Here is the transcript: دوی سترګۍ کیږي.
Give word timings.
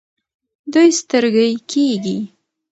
دوی 0.73 0.89
سترګۍ 0.99 1.51
کیږي. 1.69 2.17